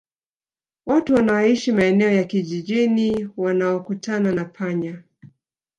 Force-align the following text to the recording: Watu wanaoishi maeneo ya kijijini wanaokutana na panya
Watu 0.85 1.13
wanaoishi 1.13 1.71
maeneo 1.71 2.11
ya 2.11 2.23
kijijini 2.23 3.29
wanaokutana 3.37 4.31
na 4.31 4.45
panya 4.45 5.03